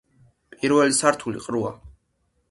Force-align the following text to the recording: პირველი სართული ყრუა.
პირველი 0.53 0.95
სართული 0.99 1.43
ყრუა. 1.43 1.75